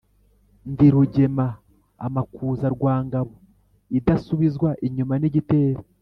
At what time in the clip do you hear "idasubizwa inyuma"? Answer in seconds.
3.97-5.13